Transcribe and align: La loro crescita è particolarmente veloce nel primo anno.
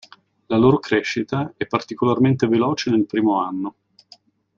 La 0.47 0.57
loro 0.57 0.79
crescita 0.79 1.53
è 1.55 1.67
particolarmente 1.67 2.47
veloce 2.47 2.89
nel 2.89 3.05
primo 3.05 3.39
anno. 3.39 3.75